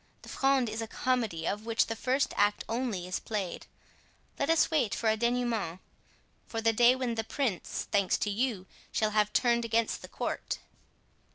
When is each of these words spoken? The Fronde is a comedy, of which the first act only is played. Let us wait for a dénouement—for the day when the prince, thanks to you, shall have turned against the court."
The 0.23 0.29
Fronde 0.29 0.67
is 0.67 0.81
a 0.81 0.87
comedy, 0.87 1.47
of 1.47 1.67
which 1.67 1.85
the 1.85 1.95
first 1.95 2.33
act 2.35 2.63
only 2.67 3.05
is 3.05 3.19
played. 3.19 3.67
Let 4.39 4.49
us 4.49 4.71
wait 4.71 4.95
for 4.95 5.11
a 5.11 5.15
dénouement—for 5.15 6.59
the 6.59 6.73
day 6.73 6.95
when 6.95 7.13
the 7.13 7.23
prince, 7.23 7.87
thanks 7.91 8.17
to 8.25 8.31
you, 8.31 8.65
shall 8.91 9.11
have 9.11 9.31
turned 9.31 9.63
against 9.63 10.01
the 10.01 10.07
court." 10.07 10.57